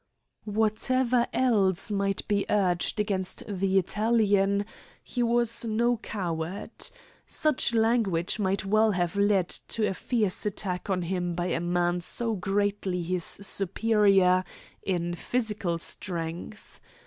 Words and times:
Whatever 0.49 1.27
else 1.31 1.91
might 1.91 2.27
be 2.27 2.43
urged 2.49 2.99
against 2.99 3.43
the 3.47 3.77
Italian, 3.77 4.65
he 5.03 5.21
was 5.21 5.63
no 5.63 5.97
coward. 5.97 6.71
Such 7.27 7.75
language 7.75 8.39
might 8.39 8.65
well 8.65 8.93
have 8.93 9.15
led 9.15 9.47
to 9.49 9.85
a 9.87 9.93
fierce 9.93 10.43
attack 10.43 10.89
on 10.89 11.03
him 11.03 11.35
by 11.35 11.45
a 11.53 11.59
man 11.59 12.01
so 12.01 12.33
greatly 12.33 13.03
his 13.03 13.23
superior 13.23 14.43
in 14.81 15.13
physical 15.13 15.77
strength. 15.77 16.81